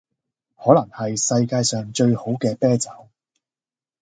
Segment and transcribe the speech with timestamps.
[0.55, 2.89] 可能系世界上最好嘅啤酒